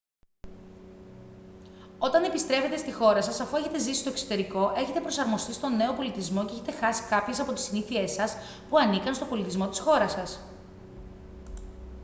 όταν 1.99 2.23
επιστρέφετε 2.23 2.77
στη 2.77 2.91
χώρα 2.93 3.21
σας 3.21 3.39
αφού 3.39 3.55
έχετε 3.57 3.79
ζήσει 3.79 3.99
στο 3.99 4.09
εξωτερικό 4.09 4.73
έχετε 4.75 4.99
προσαρμοστεί 4.99 5.53
στον 5.53 5.75
νέο 5.75 5.93
πολιτισμό 5.93 6.45
και 6.45 6.53
έχετε 6.53 6.71
χάσει 6.71 7.03
κάποιες 7.03 7.39
από 7.39 7.53
τις 7.53 7.63
συνήθειές 7.63 8.11
σας 8.11 8.33
που 8.69 8.77
ανήκαν 8.77 9.13
στον 9.15 9.27
πολιτισμό 9.27 9.67
της 9.67 9.79
χώρας 9.79 10.11
σας 10.11 10.39